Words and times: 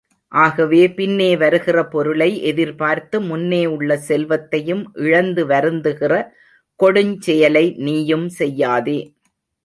ஆகவே 0.31 0.79
பின்னேவருகிற 0.95 1.77
பொருளை 1.89 2.29
எதிர்பார்த்து 2.41 3.17
முன்னே 3.21 3.59
உள்ள 3.65 3.97
செல்வத்தையும் 4.07 4.81
இழந்து 5.01 5.43
வருந்துகிற 5.45 6.13
கொடுஞ் 6.79 7.13
செயலை 7.19 7.63
நீயும் 7.79 8.27
செய்யாதே. 8.39 8.99